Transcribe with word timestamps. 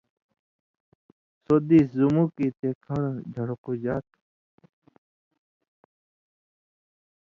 سو 1.43 1.55
دېس، 1.67 1.87
زُمُک 1.97 2.31
یی 2.41 2.49
تے 2.57 2.69
کھن٘ڑہۡ 2.83 3.23
جھڑقُژا 3.33 3.95
تھہ 4.07 4.15